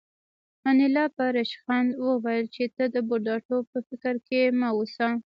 [0.69, 5.07] انیلا په ریشخند وویل چې ته د بوډاتوب په فکر کې مه اوسه